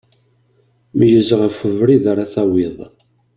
Meyyez 0.97 1.29
ɣef 1.41 1.57
webrid 1.65 2.05
ara 2.11 2.25
tawiḍ. 2.33 2.77